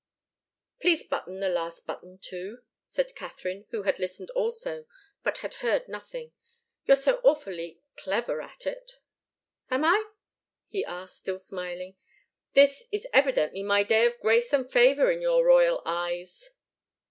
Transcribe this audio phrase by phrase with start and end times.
[0.79, 4.87] "Please button the last button, too," said Katharine, who had listened also,
[5.21, 6.31] but had heard nothing.
[6.85, 8.93] "You're so awfully clever at it."
[9.69, 10.09] "Am I?"
[10.65, 11.95] he asked, still smiling.
[12.53, 16.49] "This is evidently my day of grace and favour in your royal eyes."